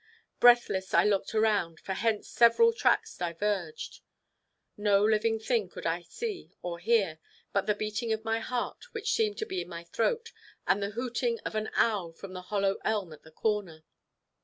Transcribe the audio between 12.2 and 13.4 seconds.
the hollow elm at the